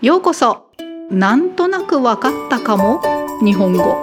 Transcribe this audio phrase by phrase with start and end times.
[0.00, 0.70] ようこそ。
[1.10, 3.00] なんとなくわかったかも。
[3.44, 4.00] 日本語。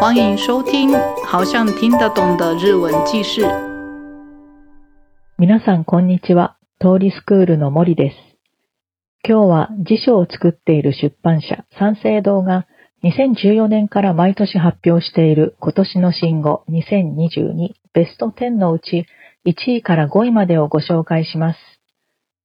[0.00, 0.90] 欢迎收听
[1.26, 3.42] 好像听得懂的日文記事。
[5.36, 6.56] 皆さんこんにちは。
[6.80, 8.16] 通りスクールの森です。
[9.22, 12.66] 今日は辞書を作っている出版社三省堂が
[13.04, 19.04] 2014年から毎年発表している今年の新語2022ベスト10のうち
[19.44, 21.81] 1位から5位までをご紹介します。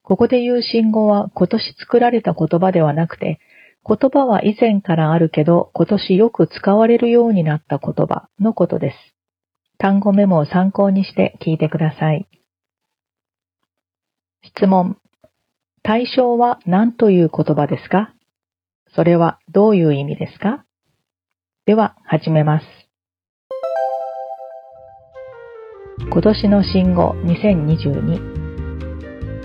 [0.07, 3.41] ここで言う信号は今年作られた言葉ではなくて、
[3.85, 8.95] 言葉は以前からあるけど今年よく使われるようになった言葉のことです。
[9.77, 12.25] 単語メモを参考にして聞いてください。
[14.43, 14.97] 質問。
[15.83, 18.13] 対象は何という言葉ですか？
[18.95, 20.63] それはどういう意味ですか？
[21.65, 22.65] では始めます。
[26.09, 28.36] 今年の新語2022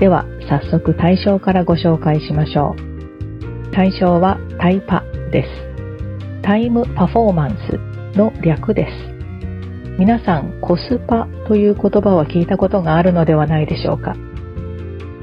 [0.02, 3.70] では早速対象からご紹介しましょう。
[3.70, 6.42] 対象はタイパです。
[6.42, 9.97] タイムパフォーマンスの略です。
[10.00, 14.17] 皆さんコスパという言葉は聞いたことがあるのではないでしょうか。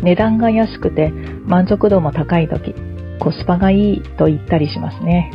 [0.01, 1.11] 値段が安くて
[1.45, 2.73] 満足度も高い時、
[3.19, 5.29] コスパがいいと言ったりしますね。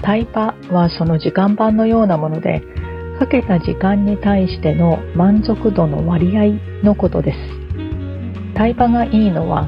[0.00, 2.62] タイパはその時間版のようなもので、
[3.18, 7.59] かけた時間に対しての満足度の割合のことです。
[8.60, 9.66] タイパがいいのは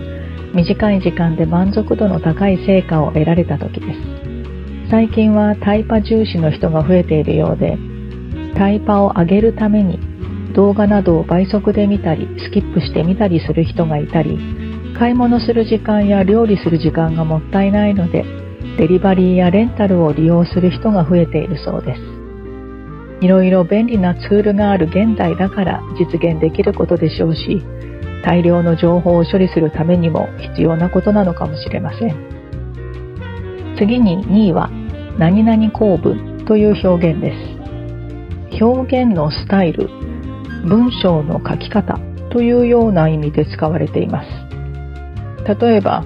[0.55, 4.91] 短い時間で満足度の高い成果を得られた時です。
[4.91, 7.79] 最近はタイパ重視の人が増えているようで
[8.55, 9.99] タイパを上げるために
[10.53, 14.39] 動画などを倍速で見たりスキップしてみたりする人がいたり
[14.99, 18.27] 買い物する時間や料理する時間がもったいないので
[18.77, 22.03] デリバリーやレンタルを利用する人が増えているそうです。
[23.23, 27.63] いろいろ便利なツールがある現代だから実現できることでしょうし
[28.25, 32.17] 大量の情報を処理するためにも必要なことなのかもしれません。
[33.79, 34.71] 次に2位は
[35.19, 38.63] 何々構文という表現です。
[38.63, 39.89] 表現のスタイル、
[40.65, 41.99] 文章の書き方
[42.31, 44.29] というような意味で使われています。
[45.61, 46.05] 例えば、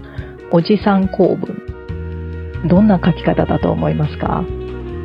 [0.50, 1.66] おじさん構文。
[2.68, 4.42] どんな書き方だと思いますか？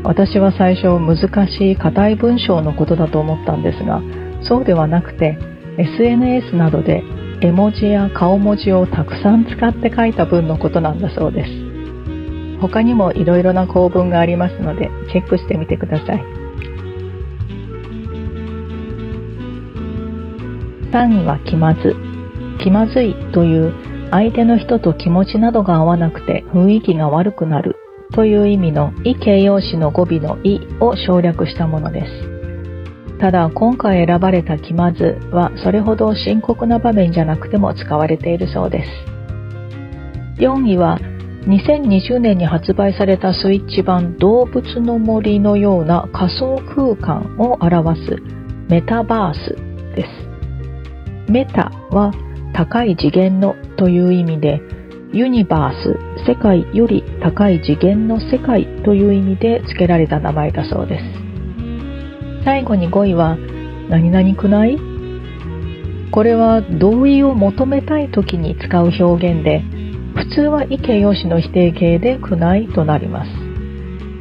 [0.04, 1.18] 私は最初難
[1.48, 4.02] しい硬い文章のことだと思ったんですが、
[4.42, 5.38] そうではなくて
[5.78, 7.04] SNS などで
[7.42, 12.59] 絵文字や顔文字をたくさん使って書いた文のことなんだそうです。
[12.59, 16.24] 他にもいろいろな構文がありますのでチェックしてみてください。
[20.92, 21.96] 3位は気まず。
[22.59, 23.74] 気まずいという
[24.12, 27.78] 相手の人と気持ちなどが合わなくて雰囲気が悪くなる
[28.14, 32.31] という意味の意形容詞の語尾の意を省略したものです。
[33.22, 40.42] ただ今回選ばれた気まずはそれほど深刻な場面じゃなくても使われているそうです。
[40.42, 40.98] 4位は
[41.46, 48.18] 2020年に発売されたスイッチ版動物の森のような仮想空間を表す
[48.70, 49.56] メタバース
[49.96, 50.03] で
[51.28, 51.32] す。
[51.32, 52.12] メタは
[52.56, 54.62] 高い次元のという意味で
[55.14, 61.21] ユニバース、世界より高い次元の世界という意味で付けられた名前だそうです。
[62.44, 63.38] 最後に5位は
[63.90, 64.78] 何々くない？
[66.12, 69.62] これは同意を求めたい時に使う表現で
[70.16, 73.29] 普通は意形容詞の否定形でくないとなります。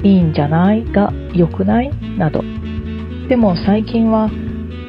[0.03, 0.85] いいんじゃない？
[0.93, 1.91] が良くない？
[2.17, 2.43] など。
[3.29, 4.31] でも最近は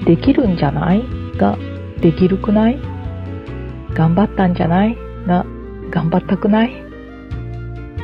[0.05, 1.03] できるんじゃない？
[1.37, 1.57] が
[2.01, 2.79] できるくない？
[3.93, 4.95] 頑張ったんじゃない？
[5.27, 5.45] が
[5.89, 6.71] 頑張ったくない？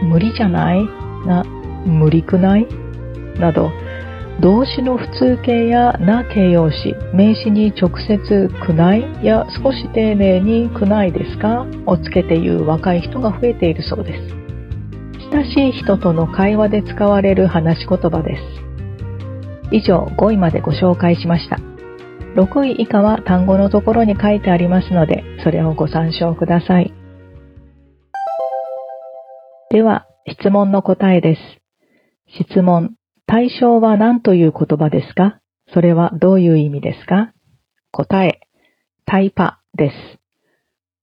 [0.04, 0.86] 無理じゃない？
[1.26, 2.68] が無理くない？
[3.40, 3.72] など。
[4.40, 11.66] 動詞の普通形やな形容詞、名詞に直接くないや少し丁寧にくないですか？
[11.88, 14.36] をつけて言う若い人が増えているそうです。
[15.32, 18.44] 親しい人との会話で使われる話し言葉です。
[19.72, 21.58] 以上5位までご紹介しました。
[22.36, 26.94] 6位以下は単語のところに書いてありますので、それをご参照ください。
[29.72, 31.42] では、質問の答えです。
[32.46, 32.97] 質問
[33.28, 35.42] 対象は何という言葉ですか？
[35.74, 37.34] それはどういう意味ですか？
[37.92, 38.40] 答え、
[39.06, 39.96] タイパです。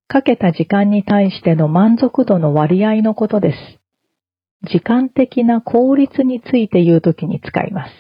[0.09, 3.57] かけた時間に対しての満足度の割合のことです。
[4.71, 7.93] 時間的な効率について言うときに使います。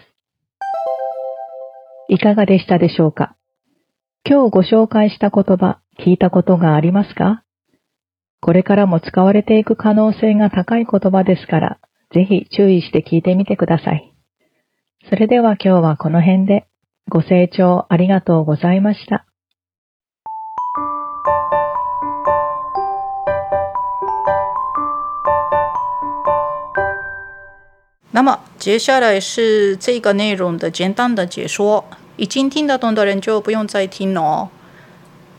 [2.09, 3.37] いかがでしたでしょうか？
[4.27, 7.44] 今日ご紹介した言葉、聞いたことがありますか？
[8.41, 11.79] これからも使われていく可能性が高い言葉ですから、
[12.15, 14.14] ぜひ注意して聞いてみてください。
[15.11, 16.67] それでは今日はこの辺で
[17.11, 19.27] ご清聴ありがとうございました。
[28.12, 31.85] 那么接下来是这个内容的简单的解说，
[32.17, 34.49] 已经听得懂的人就不用再听了。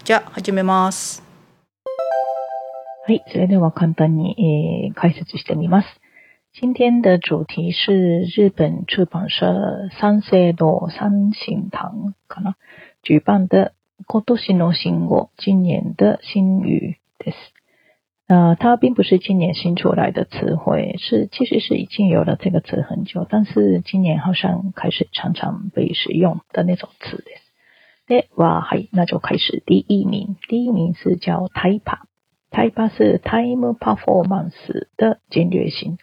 [0.03, 1.23] じゃあ始めます。
[3.07, 5.87] はい、それでは簡単に、えー、解説してみます。
[6.54, 12.54] 今天的主题是日本出版社三省堂三行堂かな
[13.02, 13.72] 举办的
[14.06, 17.36] 今年の新語、今年的新语です。
[18.26, 27.50] 呃，它并不是今年新出来的词汇，是其实是已经有了这个词很久，但是今年好像开始常常被使用的那种词です。
[28.08, 30.36] では、はい、那就开始第一名。
[30.48, 35.98] 第一名是叫 TAIPA，TAIPA 是 Time Performance 的简略型。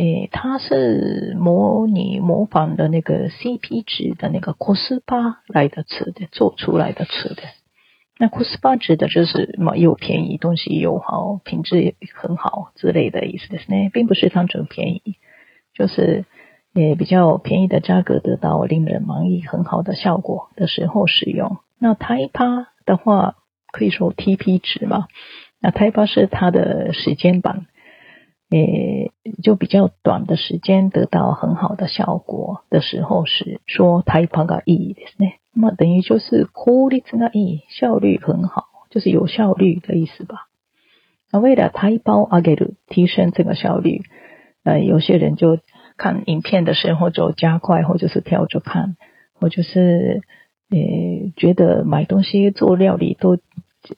[0.00, 5.00] 诶，它是模拟模仿的那个 CP 值的那个 cost
[5.46, 7.42] 来的词的做出来的词的。
[8.18, 15.16] 那 cost 指的就是嘛又便宜，东西又好，品质也很好之类的意思ですね，并不是单纯便宜，
[15.74, 16.24] 就是
[16.74, 21.56] 也比较便宜的价格得到令人满意很好的效果的时候使用。
[21.78, 23.34] 那 Type 的话
[23.72, 25.08] 可以说 TP 值嘛，
[25.60, 27.66] 那 Type 是它的时间版，
[28.50, 29.12] 诶
[29.42, 35.40] 就比较短的时间得到很好的效果的时候是说 Type がいいですね。
[35.52, 40.48] 那么等于就是効率がいい，效率很好，就是有效率的意思吧。
[41.32, 44.02] 那为了台胞上げる提升这个效率，
[44.62, 45.58] 呃，有些人就
[45.96, 48.96] 看影片的时候就加快，或者是跳着看，
[49.34, 50.22] 或者是
[50.70, 53.38] 呃觉得买东西做料理都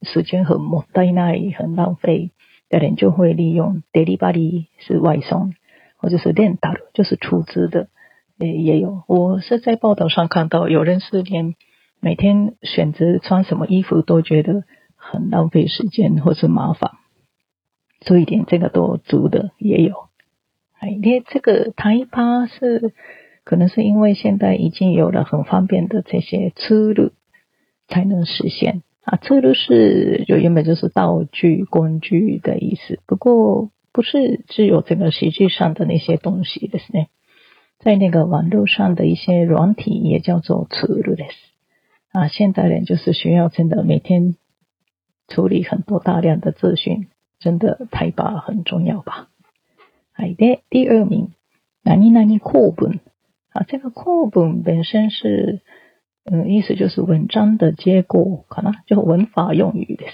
[0.01, 2.31] 时间很もったいない很浪费
[2.78, 5.54] 的人，就会利用 delivery 是外送，
[5.96, 7.88] 或者是 rental 就是出资的。
[8.36, 11.54] 也也有，我是在报道上看到有人是连
[12.00, 14.64] 每天选择穿什么衣服都觉得
[14.96, 16.90] 很浪费时间或是麻烦，
[18.00, 20.08] 所以连这个都租的也有。
[20.80, 22.92] 哎，连这个台趴是
[23.44, 27.12] 可能是因为现在已经有了很方便的这些出路
[27.86, 29.16] 才能实现啊。
[29.18, 37.06] 车路是就原本就是道具工具的意思，不过不是只有这个实际上的那些东西的是呢。
[37.80, 41.24] 在那个网络上的一些软体也叫做处理的
[42.12, 44.36] 啊，现代人就是需要真的每天
[45.28, 47.08] 处理很多大量的资讯，
[47.40, 49.28] 真的太把很重要吧。
[50.14, 51.32] 好的，第二名，
[51.82, 53.00] 哪里哪里课本
[53.52, 55.60] 啊，这个课本本身是
[56.24, 60.04] 嗯，意思就是文章的结构，可能就文法用语的。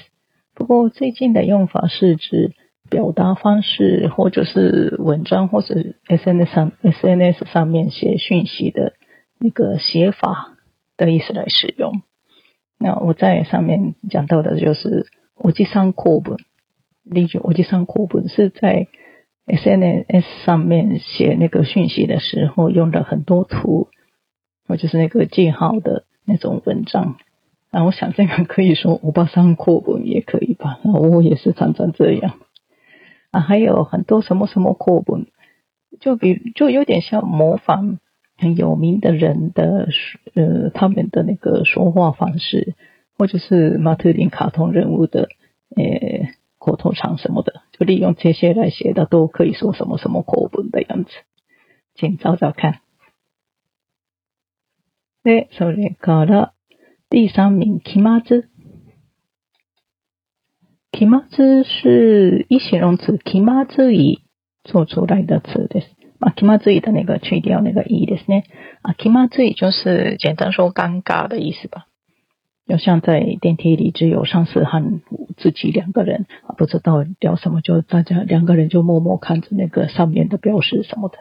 [0.55, 2.53] 不过最近的用法是指。
[2.89, 5.77] 表达方式，或者是文章，或者
[6.09, 8.95] SNS 上 SNS 上面写讯息的
[9.39, 10.57] 那个写法
[10.97, 12.03] 的意思来使用。
[12.81, 16.39] 那我在上面讲到的就是我记上课本，
[17.05, 18.89] 例句我记上课本是在
[19.47, 23.87] SNS 上面写那个讯息的时候用了很多图，
[24.71, 27.17] 或者是那个记号的那种文章。
[27.73, 32.35] 啊我想这个可以说我把上课本也可以吧，我也是常常这样。
[33.33, 35.27] 啊，还有很多什么什么课本，
[36.01, 37.99] 就比就有点像模仿
[38.37, 39.89] 很有名的人的
[40.35, 42.75] 呃他们的那个说话方式，
[43.19, 45.29] 或者是马特林卡通人物的
[45.77, 46.29] 呃
[46.59, 51.11] 口头禅什么的，就利用这些来写的，都可以说什么什么课本的样子，
[51.95, 52.81] 请找找看。
[55.25, 56.55] で、それから
[57.11, 58.45] 第三名、期末。
[60.93, 64.25] 気まず是一形容词，気まずい
[64.65, 65.87] 做出来的词です。
[66.19, 68.45] 啊，気まずい的那个去掉那个いですね。
[68.83, 71.87] 啊，気まずい就是简单说尴尬的意思吧。
[72.67, 75.01] 就像在电梯里只有上司和
[75.37, 81.19] 自己两个人，啊，不知道聊什么，就大家两个人就默默看着那个上面的标识什么的。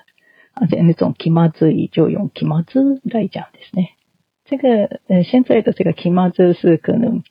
[0.58, 3.96] 而且那种気まずい就用気まず来讲ですね。
[4.44, 7.22] 这个呃，现在的这个気まず是可能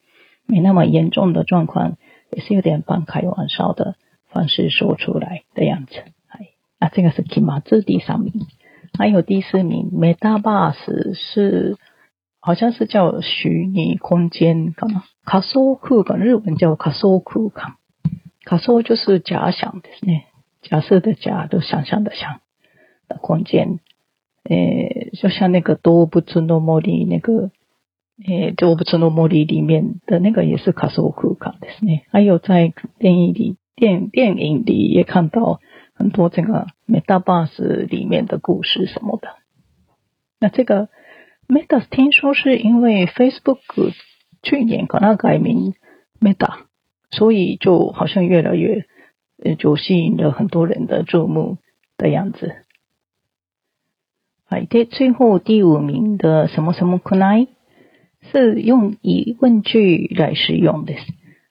[0.45, 1.97] 没那么严重的状况。
[2.35, 3.95] 也是有点半开玩笑的
[4.27, 5.93] 方式说出来的样子。
[6.29, 6.49] 哎，
[6.79, 8.33] 啊，这个是 Kimazu 第三名，
[8.97, 11.77] 还有第四名 Metaverse 是
[12.39, 17.75] 好像是叫虚拟空间，可能仮想空間，日文叫仮想空間。
[18.45, 20.23] 仮想就是假想的呢，
[20.63, 22.39] 假设的假，都想象的想的
[23.16, 23.80] 空间。
[24.44, 27.50] 诶，就像那个多不尊诺莫里那个。
[28.26, 32.02] 诶，动物の森里面的那个也是仮想空間ですね。
[32.10, 35.60] 还有在电影里、电电影里也看到
[35.94, 39.28] 很多这个 Metaverse 里面的故事什么的。
[40.40, 40.88] 那这个
[41.46, 43.92] Meta 听说是因为 Facebook
[44.42, 45.74] 去年可能改名
[46.20, 46.64] Meta，
[47.12, 48.84] 所以就好像越来越
[49.44, 51.58] 呃就吸引了很多人的注目
[51.96, 52.56] 的样子。
[54.49, 54.67] はい。
[54.67, 57.47] で、最后第五名的什么什么くない
[58.31, 61.05] 是用疑问句来使用です。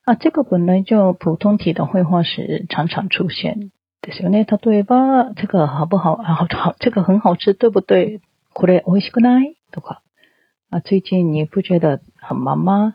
[0.05, 3.71] 啊，这个本来就普通体的绘画时常常出现
[4.01, 4.45] ですよね。
[4.45, 6.17] 例えば、这个好不好？
[6.17, 8.21] 好好，这个很好吃，对不对？
[8.53, 10.03] これ美味しくないとか。
[10.71, 12.95] 啊，最近你不觉得很忙吗？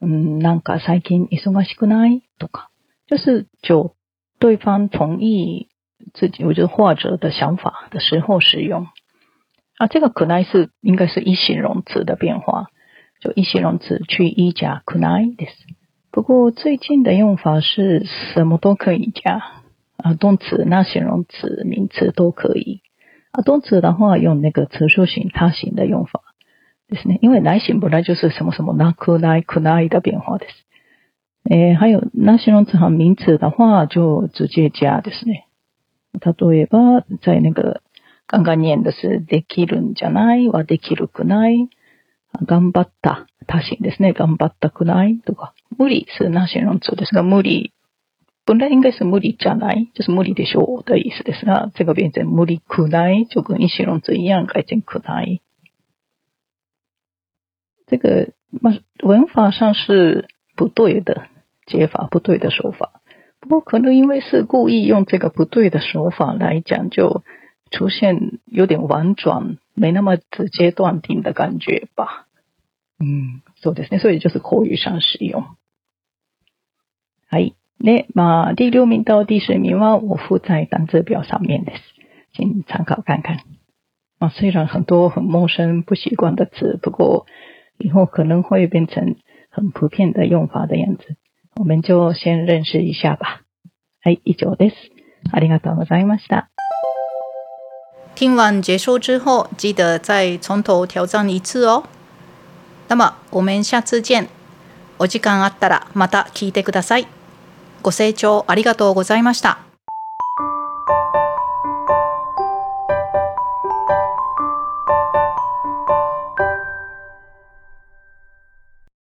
[0.00, 2.70] 嗯，なんか最近忙しくないとか。
[3.06, 3.94] 就是就
[4.38, 5.68] 对方同意
[6.12, 8.88] 自己，我觉得画者的想法的时候使用。
[9.82, 12.66] 啊，这个可能是应该是一形容词的变化，
[13.20, 15.52] 就一形容词去一加可能です。
[16.10, 18.04] 不过最近的用法是
[18.34, 19.42] 什么都可以加
[19.96, 22.80] 啊，动词、那形容词、名词都可以。
[23.30, 26.22] 啊，动词的话用那个词数型、他形的用法
[26.88, 27.18] ですね。
[27.20, 30.54] 因为来形本来就是什么什么那可能可能的变化です。
[31.44, 35.44] えー、还有那形容词和名詞的话就直接加ですね。
[36.12, 37.82] 例えば、在那个
[38.33, 41.69] 刚刚念的是できるんじゃないはできるくない。
[42.45, 43.27] 頑張った。
[43.45, 44.13] 他形ですね。
[44.13, 45.53] 頑張ったくないとか。
[45.77, 47.73] 無理是那形容詞ですが、無理。
[48.45, 55.41] 本来应该是無理じゃない，就是無理でしょう的意思ですが、这个变成無理くない，就跟一形容词一样改成くない。
[57.87, 58.33] 这个
[59.03, 61.27] 文法上是不对的。
[61.65, 62.99] 解法不对的手法，
[63.39, 67.23] 不过可能因为是故意用这个不对的手法来讲，就
[67.72, 72.26] 出现有点婉转，没那么直接断定的感觉吧。
[72.98, 73.98] 嗯，そうですね。
[73.98, 75.44] 所以就是口语上使用。
[77.30, 77.54] はい。
[77.78, 81.82] で、まあ、第六名到第十名は我附在单字表上面です。
[82.32, 83.38] 请参考看看。
[84.18, 87.26] 啊，虽然很多很陌生、不习惯的词，不过
[87.76, 89.14] 以后可能会变成
[89.50, 91.16] 很普遍的用法的样子。
[91.54, 93.42] 我们就先认识一下吧。
[94.02, 94.74] はい、以上です。
[95.30, 96.48] ありがとうございました。
[98.15, 101.83] 听完结束之后，记得再从头挑战一次哦。
[102.87, 104.27] 那么我们下次见。
[104.99, 107.07] お時間あったらまた聞いてください。
[107.81, 109.72] ご清聴ありがとうございました。